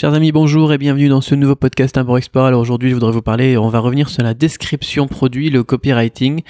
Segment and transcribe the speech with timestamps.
[0.00, 2.46] Chers amis, bonjour et bienvenue dans ce nouveau podcast Import Export.
[2.46, 6.42] Alors aujourd'hui, je voudrais vous parler, on va revenir sur la description produit, le copywriting.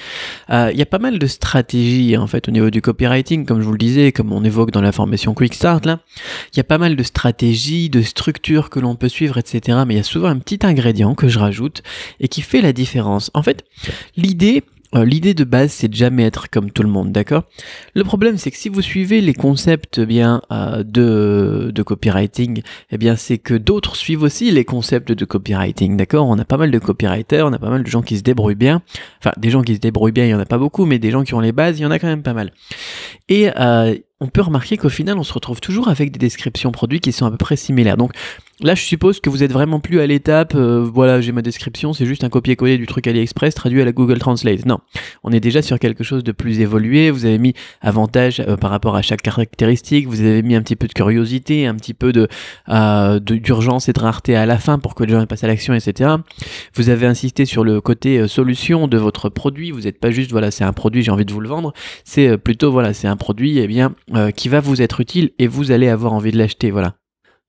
[0.51, 3.63] Euh, il y a pas mal de stratégies en fait au niveau du copywriting, comme
[3.63, 6.01] je vous le disais, comme on évoque dans la formation Quick Start là.
[6.53, 9.79] Il y a pas mal de stratégies, de structures que l'on peut suivre, etc.
[9.87, 11.83] Mais il y a souvent un petit ingrédient que je rajoute
[12.21, 13.31] et qui fait la différence.
[13.33, 13.65] En fait,
[14.19, 14.63] l'idée,
[14.95, 17.45] l'idée de base, c'est de jamais être comme tout le monde, d'accord?
[17.95, 22.63] Le problème, c'est que si vous suivez les concepts eh bien euh, de, de copywriting,
[22.91, 26.27] eh bien c'est que d'autres suivent aussi les concepts de copywriting, d'accord?
[26.27, 28.55] On a pas mal de copywriters, on a pas mal de gens qui se débrouillent
[28.55, 28.83] bien.
[29.21, 31.11] Enfin, des gens qui se débrouillent bien, il y en a pas beaucoup, mais des
[31.11, 32.53] gens qui ont les bases, il y en a quand même pas mal.
[33.29, 37.01] Et euh, on peut remarquer qu'au final, on se retrouve toujours avec des descriptions produits
[37.01, 37.97] qui sont à peu près similaires.
[37.97, 38.13] Donc
[38.61, 41.93] Là, je suppose que vous êtes vraiment plus à l'étape, euh, voilà, j'ai ma description,
[41.93, 44.67] c'est juste un copier-coller du truc AliExpress traduit à la Google Translate.
[44.67, 44.81] Non,
[45.23, 47.13] on est déjà sur quelque chose de plus évolué.
[47.13, 50.09] Vous avez mis avantage euh, par rapport à chaque caractéristique.
[50.09, 52.27] Vous avez mis un petit peu de curiosité, un petit peu de
[52.69, 55.73] euh, d'urgence et de rareté à la fin pour que les gens passent à l'action,
[55.73, 56.17] etc.
[56.75, 59.71] Vous avez insisté sur le côté solution de votre produit.
[59.71, 61.73] Vous n'êtes pas juste, voilà, c'est un produit, j'ai envie de vous le vendre.
[62.03, 63.95] C'est plutôt, voilà, c'est un produit, eh bien,
[64.35, 66.97] qui va vous être utile et vous allez avoir envie de l'acheter, voilà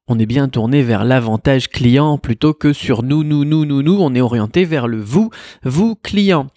[0.10, 3.98] on est bien tourné vers l'avantage client plutôt que sur nous, nous, nous, nous, nous.
[4.00, 5.30] On est orienté vers le vous,
[5.64, 6.48] vous, client.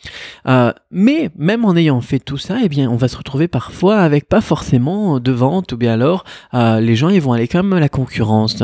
[0.48, 3.98] Euh, mais même en ayant fait tout ça, eh bien, on va se retrouver parfois
[4.00, 7.78] avec pas forcément de vente ou bien alors euh, les gens ils vont aller comme
[7.78, 8.62] la concurrence.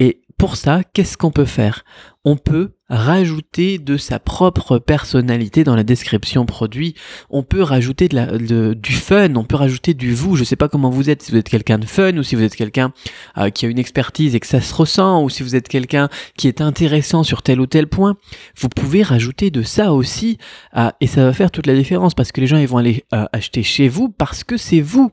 [0.00, 1.84] Et pour ça, qu'est-ce qu'on peut faire?
[2.24, 6.94] On peut rajouter de sa propre personnalité dans la description produit.
[7.30, 10.36] On peut rajouter du fun, on peut rajouter du vous.
[10.36, 12.42] Je sais pas comment vous êtes, si vous êtes quelqu'un de fun ou si vous
[12.42, 12.92] êtes quelqu'un
[13.38, 16.08] euh, qui a une expertise et que ça se ressent ou si vous êtes quelqu'un
[16.36, 18.16] qui est intéressant sur tel ou tel point.
[18.58, 20.38] Vous pouvez rajouter de ça aussi
[20.76, 23.04] euh, et ça va faire toute la différence parce que les gens ils vont aller
[23.14, 25.10] euh, acheter chez vous parce que c'est vous.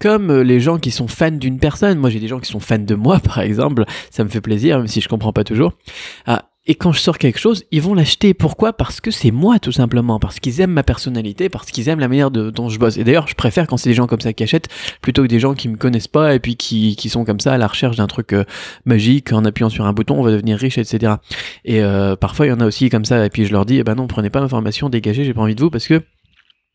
[0.00, 1.98] Comme les gens qui sont fans d'une personne.
[1.98, 3.84] Moi j'ai des gens qui sont fans de moi par exemple.
[4.10, 5.74] Ça me fait plaisir même si je comprends pas toujours.
[6.66, 8.34] Et quand je sors quelque chose, ils vont l'acheter.
[8.34, 8.74] Pourquoi?
[8.74, 10.20] Parce que c'est moi, tout simplement.
[10.20, 12.98] Parce qu'ils aiment ma personnalité, parce qu'ils aiment la manière dont je bosse.
[12.98, 14.68] Et d'ailleurs, je préfère quand c'est des gens comme ça qui achètent,
[15.00, 17.54] plutôt que des gens qui me connaissent pas et puis qui, qui sont comme ça
[17.54, 18.44] à la recherche d'un truc euh,
[18.84, 19.32] magique.
[19.32, 21.14] En appuyant sur un bouton, on va devenir riche, etc.
[21.64, 23.24] Et euh, parfois, il y en a aussi comme ça.
[23.24, 25.40] Et puis je leur dis, eh ben non, prenez pas ma formation, dégagez, j'ai pas
[25.40, 26.02] envie de vous parce que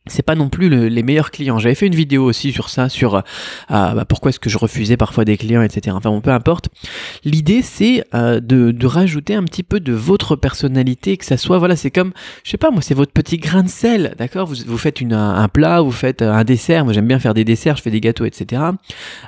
[0.07, 1.59] c'est pas non plus les meilleurs clients.
[1.59, 3.21] J'avais fait une vidéo aussi sur ça, sur euh,
[3.69, 5.95] bah, pourquoi est-ce que je refusais parfois des clients, etc.
[5.97, 6.69] Enfin bon, peu importe.
[7.23, 11.75] L'idée c'est euh, de, rajouter un petit peu de votre personnalité, que ça soit, voilà,
[11.75, 14.47] c'est comme, je sais pas moi, c'est votre petit grain de sel, d'accord?
[14.47, 17.81] Vous, faites un plat, vous faites un dessert, moi j'aime bien faire des desserts, je
[17.81, 18.61] fais des gâteaux, etc.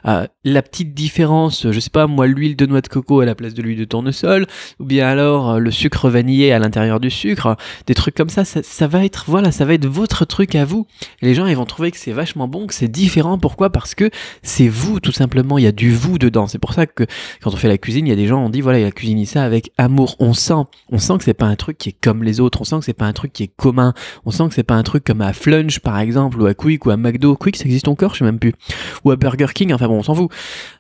[0.05, 3.33] Euh, la petite différence, je sais pas moi, l'huile de noix de coco à la
[3.33, 4.45] place de l'huile de tournesol,
[4.79, 7.57] ou bien alors euh, le sucre vanillé à l'intérieur du sucre,
[7.88, 10.65] des trucs comme ça, ça, ça va être, voilà, ça va être votre truc à
[10.67, 10.85] vous.
[11.22, 13.39] les gens, ils vont trouver que c'est vachement bon, que c'est différent.
[13.39, 13.72] Pourquoi?
[13.72, 14.09] Parce que
[14.44, 15.57] c'est vous, tout simplement.
[15.57, 16.47] Il y a du vous dedans.
[16.47, 17.05] C'est pour ça que
[17.41, 18.91] quand on fait la cuisine, il y a des gens, on dit, voilà, il a
[18.91, 20.16] cuisiné ça avec amour.
[20.19, 20.53] On sent,
[20.91, 22.61] on sent que c'est pas un truc qui est comme les autres.
[22.61, 23.94] On sent que c'est pas un truc qui est commun.
[24.25, 26.85] On sent que c'est pas un truc comme à Flunch, par exemple, ou à Quick,
[26.85, 27.35] ou à McDo.
[27.35, 28.53] Quick, ça existe encore, je sais même plus.
[29.03, 29.73] Ou à Burger King.
[29.73, 30.31] Enfin bon, on s'en fout.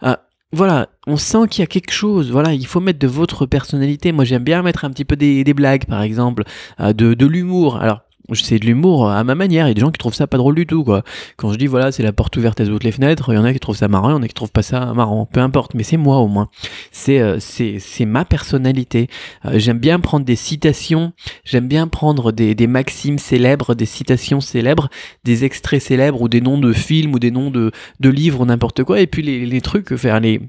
[0.03, 0.15] Euh,
[0.53, 2.31] voilà, on sent qu'il y a quelque chose.
[2.31, 4.11] Voilà, il faut mettre de votre personnalité.
[4.13, 6.43] Moi, j'aime bien mettre un petit peu des, blagues, par exemple,
[6.79, 7.77] euh, de, de l'humour.
[7.77, 9.65] Alors, c'est de l'humour à ma manière.
[9.67, 11.03] Il y a des gens qui trouvent ça pas drôle du tout, quoi.
[11.35, 13.43] Quand je dis voilà, c'est la porte ouverte à toutes les fenêtres, il y en
[13.43, 15.25] a qui trouvent ça marrant, il y en a qui trouvent pas ça marrant.
[15.25, 16.49] Peu importe, mais c'est moi au moins.
[16.91, 19.07] C'est euh, c'est ma personnalité.
[19.45, 24.41] Euh, j'aime bien prendre des citations, j'aime bien prendre des, des maximes célèbres, des citations
[24.41, 24.89] célèbres,
[25.23, 28.83] des extraits célèbres ou des noms de films ou des noms de de livres n'importe
[28.83, 30.41] quoi, et puis les les trucs, faire les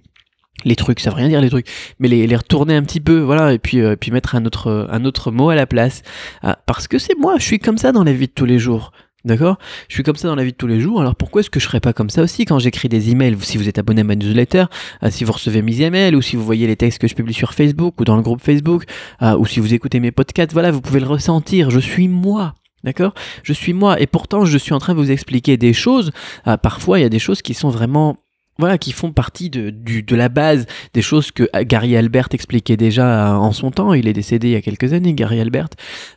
[0.65, 1.67] les trucs, ça veut rien dire les trucs,
[1.99, 4.89] mais les, les retourner un petit peu, voilà, et puis, euh, puis mettre un autre,
[4.91, 6.03] un autre mot à la place.
[6.43, 8.59] Ah, parce que c'est moi, je suis comme ça dans la vie de tous les
[8.59, 8.93] jours.
[9.25, 9.59] D'accord?
[9.89, 11.59] Je suis comme ça dans la vie de tous les jours, alors pourquoi est-ce que
[11.59, 14.05] je serais pas comme ça aussi quand j'écris des emails Si vous êtes abonné à
[14.05, 14.67] ma newsletter,
[15.03, 17.35] euh, si vous recevez mes emails, ou si vous voyez les textes que je publie
[17.35, 18.85] sur Facebook ou dans le groupe Facebook,
[19.23, 22.55] euh, ou si vous écoutez mes podcasts, voilà, vous pouvez le ressentir, je suis moi.
[22.85, 23.13] D'accord?
[23.43, 26.13] Je suis moi, et pourtant je suis en train de vous expliquer des choses.
[26.63, 28.19] parfois, il y a des choses qui sont vraiment
[28.59, 32.77] voilà, qui font partie de, du, de la base des choses que Gary Albert expliquait
[32.77, 33.95] déjà euh, en son temps.
[33.95, 35.69] Il est décédé il y a quelques années, Gary Albert.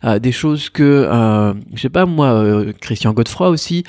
[0.03, 3.83] Euh, des choses que, euh, je sais pas moi, euh, Christian Godefroy aussi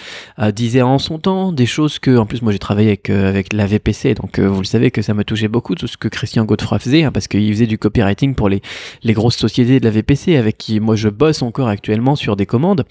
[0.53, 1.53] disait en son temps.
[1.53, 4.67] Des choses que, en plus, moi j'ai travaillé avec, avec la VPC, donc vous le
[4.67, 7.53] savez que ça m'a touché beaucoup tout ce que Christian Godefroy faisait, hein, parce qu'il
[7.53, 8.61] faisait du copywriting pour les,
[9.03, 12.47] les grosses sociétés de la VPC, avec qui moi je bosse encore actuellement sur des
[12.47, 12.85] commandes,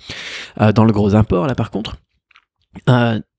[0.59, 1.97] dans le gros import là par contre.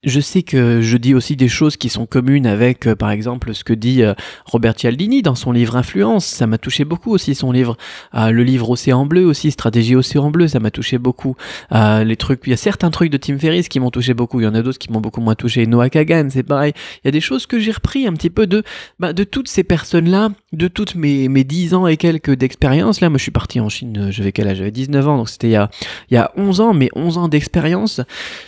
[0.03, 3.53] Je sais que je dis aussi des choses qui sont communes avec, euh, par exemple,
[3.53, 4.13] ce que dit euh,
[4.45, 6.25] Robert Cialdini dans son livre Influence.
[6.25, 7.77] Ça m'a touché beaucoup aussi son livre.
[8.13, 11.35] Euh, le livre Océan Bleu aussi, Stratégie Océan Bleu, ça m'a touché beaucoup.
[11.71, 14.41] les trucs, il y a certains trucs de Tim Ferriss qui m'ont touché beaucoup.
[14.41, 15.65] Il y en a d'autres qui m'ont beaucoup moins touché.
[15.67, 16.73] Noah Kagan, c'est pareil.
[17.03, 18.63] Il y a des choses que j'ai repris un petit peu de,
[18.99, 22.99] bah, de toutes ces personnes-là, de toutes mes, mes 10 ans et quelques d'expérience.
[23.01, 24.57] Là, moi, je suis parti en Chine, j'avais quel âge?
[24.57, 25.69] J'avais 19 ans, donc c'était il y a,
[26.09, 28.01] il y a 11 ans, mais 11 ans d'expérience.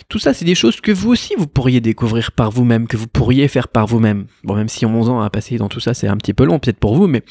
[0.08, 3.06] Tout ça, c'est des choses que vous aussi, vous pourriez découvrir par vous-même, que vous
[3.06, 4.26] pourriez faire par vous-même.
[4.42, 6.58] Bon, même si 11 ans à passer dans tout ça, c'est un petit peu long
[6.58, 7.22] peut-être pour vous, mais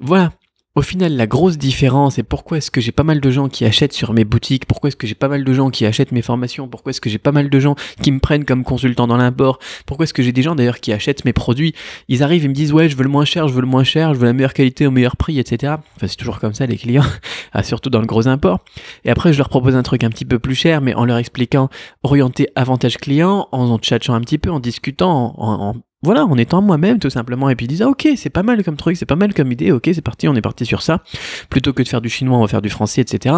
[0.00, 0.32] voilà,
[0.74, 3.66] au final, la grosse différence et pourquoi est-ce que j'ai pas mal de gens qui
[3.66, 6.22] achètent sur mes boutiques, pourquoi est-ce que j'ai pas mal de gens qui achètent mes
[6.22, 9.18] formations, pourquoi est-ce que j'ai pas mal de gens qui me prennent comme consultant dans
[9.18, 11.74] l'import, pourquoi est-ce que j'ai des gens d'ailleurs qui achètent mes produits,
[12.08, 13.84] ils arrivent, ils me disent ouais je veux le moins cher, je veux le moins
[13.84, 15.74] cher, je veux la meilleure qualité au meilleur prix, etc.
[15.96, 17.04] Enfin c'est toujours comme ça les clients,
[17.52, 18.60] ah, surtout dans le gros import.
[19.04, 21.18] Et après je leur propose un truc un petit peu plus cher, mais en leur
[21.18, 21.68] expliquant
[22.02, 26.98] orienter avantage client, en, chatchant un petit peu, en discutant, en voilà, en étant moi-même
[26.98, 29.16] tout simplement, et puis ils disent ah, ok, c'est pas mal comme truc, c'est pas
[29.16, 31.02] mal comme idée, ok, c'est parti, on est parti sur ça.
[31.48, 33.36] Plutôt que de faire du chinois, on va faire du français, etc.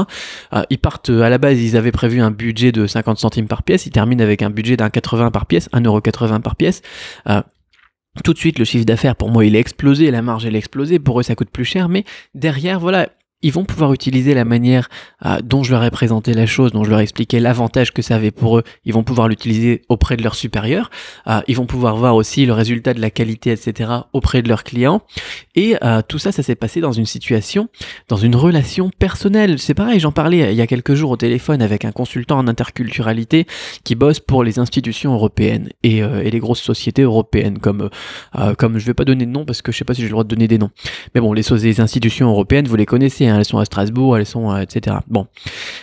[0.53, 3.63] Euh, ils partent à la base, ils avaient prévu un budget de 50 centimes par
[3.63, 6.83] pièce, ils terminent avec un budget d'un 80 par pièce, 1,80€ par pièce.
[7.29, 7.43] Euh,
[8.23, 10.59] tout de suite, le chiffre d'affaires, pour moi, il est explosé, la marge, elle est
[10.59, 10.99] explosée.
[11.01, 13.09] Pour eux, ça coûte plus cher, mais derrière, voilà,
[13.45, 14.89] ils vont pouvoir utiliser la manière
[15.27, 18.01] euh, dont je leur ai présenté la chose, dont je leur ai expliqué l'avantage que
[18.01, 18.63] ça avait pour eux.
[18.87, 20.91] Ils vont pouvoir l'utiliser auprès de leurs supérieurs.
[21.27, 23.91] Euh, ils vont pouvoir voir aussi le résultat de la qualité, etc.
[24.15, 25.03] auprès de leurs clients.
[25.55, 27.69] Et euh, tout ça, ça s'est passé dans une situation,
[28.09, 29.59] dans une relation personnelle.
[29.59, 32.49] C'est pareil, j'en parlais il y a quelques jours au téléphone avec un consultant en
[32.49, 33.47] interculturalité
[33.85, 37.91] qui bosse pour les institutions européennes et, les grosses sociétés européennes, comme
[38.59, 40.13] comme je vais pas donner de nom parce que je sais pas si j'ai le
[40.13, 40.71] droit de donner des noms.
[41.15, 43.27] Mais bon, les, les institutions européennes, vous les connaissez.
[43.27, 44.97] Hein, elles sont à Strasbourg, elles sont, etc.
[45.09, 45.27] Bon,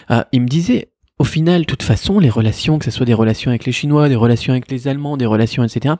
[0.10, 0.90] euh, il me disait,
[1.20, 4.10] au final, de toute façon, les relations, que ce soit des relations avec les Chinois,
[4.10, 5.96] des relations avec les Allemands, des relations, etc.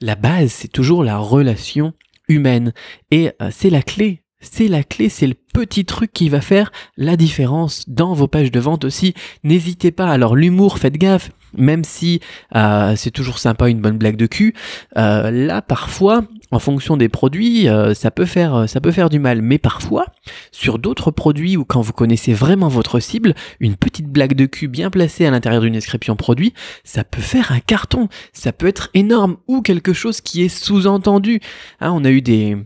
[0.00, 1.92] La base, c'est toujours la relation
[2.28, 2.72] humaine
[3.10, 4.22] et euh, c'est la clé.
[4.40, 8.52] C'est la clé, c'est le petit truc qui va faire la différence dans vos pages
[8.52, 9.14] de vente aussi.
[9.42, 10.06] N'hésitez pas.
[10.06, 11.30] Alors l'humour, faites gaffe.
[11.56, 12.20] Même si
[12.54, 14.54] euh, c'est toujours sympa une bonne blague de cul,
[14.94, 19.18] là parfois en fonction des produits, euh, ça peut faire euh, ça peut faire du
[19.18, 19.42] mal.
[19.42, 20.06] Mais parfois,
[20.52, 24.68] sur d'autres produits ou quand vous connaissez vraiment votre cible, une petite blague de cul
[24.68, 26.54] bien placée à l'intérieur d'une description produit,
[26.84, 28.08] ça peut faire un carton.
[28.32, 31.40] Ça peut être énorme ou quelque chose qui est sous-entendu.
[31.80, 32.56] Hein, on a eu des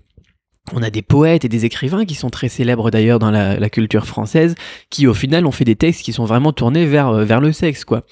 [0.73, 3.69] on a des poètes et des écrivains qui sont très célèbres d'ailleurs dans la, la,
[3.69, 4.55] culture française,
[4.91, 7.53] qui au final ont fait des textes qui sont vraiment tournés vers, euh, vers le
[7.53, 8.05] sexe, quoi.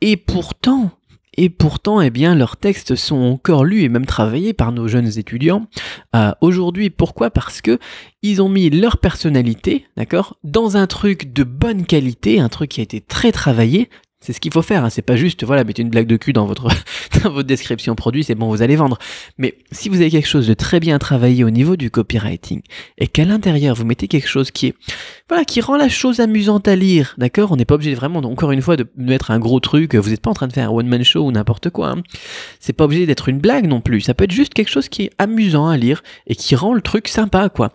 [0.00, 0.90] Et pourtant,
[1.36, 5.18] et pourtant, eh bien, leurs textes sont encore lus et même travaillés par nos jeunes
[5.18, 5.66] étudiants
[6.14, 6.90] euh, aujourd'hui.
[6.90, 7.30] Pourquoi?
[7.30, 7.78] Parce que
[8.22, 12.80] ils ont mis leur personnalité, d'accord, dans un truc de bonne qualité, un truc qui
[12.80, 13.88] a été très travaillé,
[14.22, 14.90] c'est ce qu'il faut faire, hein.
[14.90, 16.68] c'est pas juste, voilà, mettez une blague de cul dans votre,
[17.22, 18.98] dans votre description produit, c'est bon, vous allez vendre.
[19.36, 22.62] Mais si vous avez quelque chose de très bien travaillé au niveau du copywriting,
[22.98, 24.74] et qu'à l'intérieur vous mettez quelque chose qui est,
[25.28, 28.52] voilà, qui rend la chose amusante à lire, d'accord On n'est pas obligé vraiment, encore
[28.52, 30.72] une fois, de mettre un gros truc, vous n'êtes pas en train de faire un
[30.72, 31.90] one-man show ou n'importe quoi.
[31.90, 32.02] Hein.
[32.60, 35.02] C'est pas obligé d'être une blague non plus, ça peut être juste quelque chose qui
[35.02, 37.74] est amusant à lire et qui rend le truc sympa, quoi.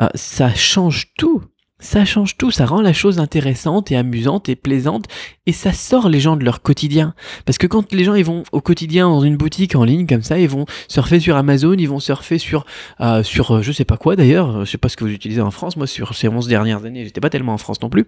[0.00, 1.42] Euh, ça change tout
[1.80, 5.04] ça change tout, ça rend la chose intéressante et amusante et plaisante
[5.46, 7.14] et ça sort les gens de leur quotidien.
[7.44, 10.22] Parce que quand les gens ils vont au quotidien dans une boutique en ligne comme
[10.22, 12.66] ça, ils vont surfer sur Amazon, ils vont surfer sur
[13.00, 15.40] euh, sur euh, je sais pas quoi d'ailleurs, je sais pas ce que vous utilisez
[15.40, 18.06] en France, moi sur ces 11 dernières années, j'étais pas tellement en France non plus.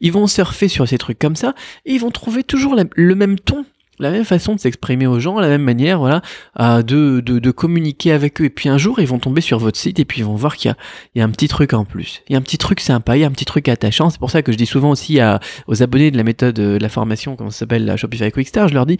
[0.00, 1.54] Ils vont surfer sur ces trucs comme ça
[1.84, 3.64] et ils vont trouver toujours le même ton
[3.98, 6.22] la même façon de s'exprimer aux gens, la même manière, voilà,
[6.60, 8.44] euh, de, de, communiquer avec eux.
[8.44, 10.56] Et puis un jour, ils vont tomber sur votre site et puis ils vont voir
[10.56, 10.74] qu'il
[11.14, 12.22] y y a un petit truc en plus.
[12.28, 14.10] Il y a un petit truc sympa, il y a un petit truc attachant.
[14.10, 16.78] C'est pour ça que je dis souvent aussi à, aux abonnés de la méthode de
[16.80, 18.98] la formation, comment ça s'appelle, Shopify Quickstar, je leur dis,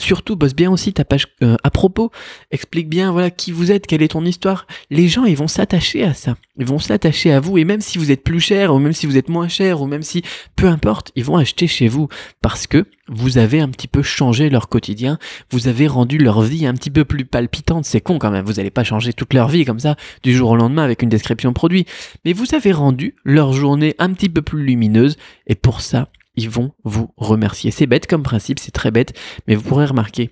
[0.00, 2.10] surtout bosse bien aussi ta page euh, à propos,
[2.50, 4.66] explique bien voilà qui vous êtes, quelle est ton histoire.
[4.90, 7.58] Les gens ils vont s'attacher à ça, ils vont s'attacher à vous.
[7.58, 9.86] Et même si vous êtes plus cher ou même si vous êtes moins cher ou
[9.86, 10.22] même si
[10.56, 12.08] peu importe, ils vont acheter chez vous.
[12.42, 15.18] Parce que vous avez un petit peu changé leur quotidien,
[15.50, 18.54] vous avez rendu leur vie un petit peu plus palpitante, c'est con quand même, vous
[18.54, 21.52] n'allez pas changer toute leur vie comme ça du jour au lendemain avec une description
[21.52, 21.86] produit,
[22.24, 25.16] mais vous avez rendu leur journée un petit peu plus lumineuse.
[25.46, 27.70] Et pour ça ils vont vous remercier.
[27.70, 30.30] C'est bête comme principe, c'est très bête, mais vous pourrez remarquer.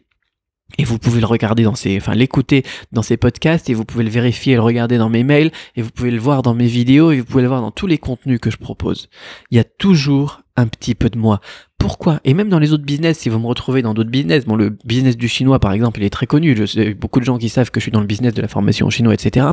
[0.76, 2.62] Et vous pouvez le regarder dans ces, enfin l'écouter
[2.92, 5.82] dans ces podcasts et vous pouvez le vérifier et le regarder dans mes mails et
[5.82, 7.96] vous pouvez le voir dans mes vidéos et vous pouvez le voir dans tous les
[7.96, 9.08] contenus que je propose.
[9.50, 11.40] Il y a toujours un petit peu de moi.
[11.78, 12.20] Pourquoi?
[12.24, 14.76] Et même dans les autres business, si vous me retrouvez dans d'autres business, bon le
[14.84, 16.54] business du chinois par exemple, il est très connu.
[16.54, 18.48] Je sais beaucoup de gens qui savent que je suis dans le business de la
[18.48, 19.46] formation en chinois, etc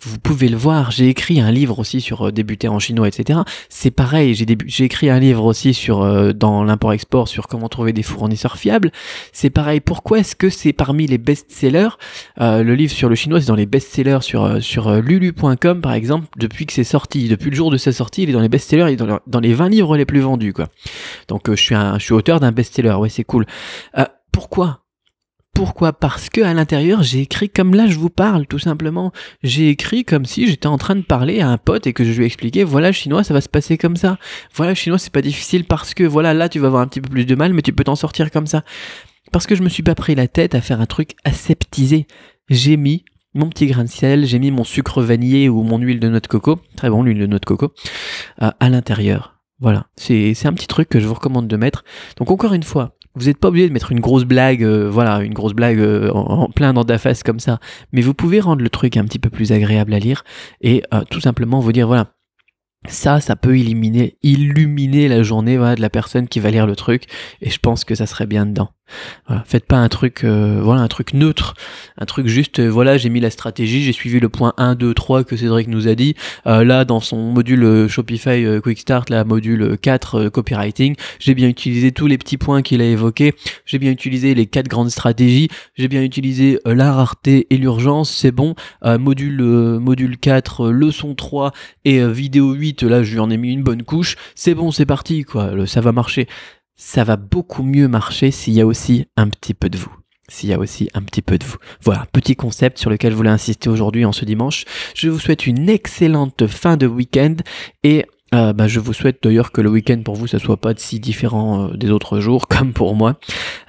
[0.00, 3.40] vous pouvez le voir, j'ai écrit un livre aussi sur euh, débuter en chinois, etc.
[3.68, 8.04] C'est pareil, j'ai, écrit un livre aussi sur euh, dans l'import-export sur comment trouver des
[8.04, 8.92] fournisseurs fiables.
[9.32, 11.88] C'est pareil, pourquoi est-ce que c'est parmi les best-sellers
[12.40, 16.28] euh, Le livre sur le chinois, c'est dans les best-sellers sur, sur lulu.com par exemple,
[16.36, 18.92] depuis que c'est sorti, depuis le jour de sa sortie, il est dans les best-sellers,
[18.92, 20.68] il est dans, les 20 livres les plus vendus, quoi.
[21.26, 23.46] Donc je, suis un, je suis auteur d'un best-seller, ouais, c'est cool.
[24.30, 24.82] pourquoi
[25.58, 25.92] pourquoi?
[25.92, 29.10] Parce que à l'intérieur, j'ai écrit comme là je vous parle, tout simplement.
[29.42, 32.16] J'ai écrit comme si j'étais en train de parler à un pote et que je
[32.16, 34.18] lui expliquais, voilà, chinois, ça va se passer comme ça.
[34.54, 37.08] Voilà, chinois, c'est pas difficile parce que, voilà, là, tu vas avoir un petit peu
[37.08, 38.62] plus de mal, mais tu peux t'en sortir comme ça.
[39.32, 42.06] Parce que je me suis pas pris la tête à faire un truc aseptisé.
[42.48, 45.98] J'ai mis mon petit grain de sel, j'ai mis mon sucre vanillé ou mon huile
[45.98, 47.72] de noix de coco, très bon l'huile de noix de coco,
[48.42, 49.34] euh, à l'intérieur.
[49.58, 51.82] Voilà, c'est un petit truc que je vous recommande de mettre.
[52.16, 55.20] Donc encore une fois, vous n'êtes pas obligé de mettre une grosse blague, euh, voilà,
[55.22, 57.58] une grosse blague euh, en, plein dans ta face comme ça.
[57.92, 60.24] Mais vous pouvez rendre le truc un petit peu plus agréable à lire
[60.60, 62.14] et euh, tout simplement vous dire voilà,
[62.88, 67.04] ça, ça peut illuminer, illuminer la journée de la personne qui va lire le truc,
[67.40, 68.70] et je pense que ça serait bien dedans.
[69.44, 71.54] Faites pas un truc, euh, voilà, un truc neutre,
[71.98, 74.94] un truc juste, euh, voilà, j'ai mis la stratégie, j'ai suivi le point 1, 2,
[74.94, 76.14] 3 que Cédric nous a dit.
[76.46, 81.92] Euh, là, dans son module Shopify Quick Start, la module 4 copywriting, j'ai bien utilisé
[81.92, 83.34] tous les petits points qu'il a évoqués,
[83.66, 88.32] j'ai bien utilisé les quatre grandes stratégies, j'ai bien utilisé la rareté et l'urgence, c'est
[88.32, 88.54] bon.
[88.84, 89.42] module,
[89.80, 91.52] module 4, leçon 3
[91.84, 94.86] et vidéo 8, là, je lui en ai mis une bonne couche, c'est bon, c'est
[94.86, 96.26] parti, quoi, ça va marcher
[96.78, 99.94] ça va beaucoup mieux marcher s'il y a aussi un petit peu de vous.
[100.30, 101.56] S'il y a aussi un petit peu de vous.
[101.82, 104.64] Voilà, petit concept sur lequel je voulais insister aujourd'hui en ce dimanche.
[104.94, 107.36] Je vous souhaite une excellente fin de week-end
[107.82, 110.74] et euh, bah, je vous souhaite d'ailleurs que le week-end pour vous ça soit pas
[110.76, 113.18] si différent euh, des autres jours comme pour moi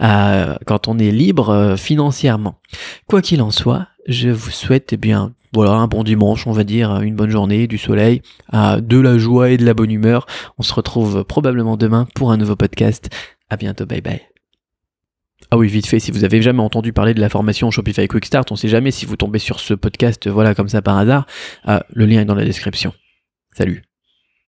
[0.02, 2.60] euh, quand on est libre financièrement.
[3.08, 6.64] Quoi qu'il en soit, je vous souhaite eh bien voilà un bon dimanche, on va
[6.64, 8.22] dire, une bonne journée, du soleil,
[8.54, 10.26] de la joie et de la bonne humeur.
[10.58, 13.10] On se retrouve probablement demain pour un nouveau podcast.
[13.50, 14.22] À bientôt, bye bye.
[15.52, 18.26] Ah oui, vite fait, si vous avez jamais entendu parler de la formation Shopify Quick
[18.26, 21.26] Start, on sait jamais si vous tombez sur ce podcast, voilà, comme ça par hasard,
[21.66, 22.94] le lien est dans la description.
[23.58, 23.89] Salut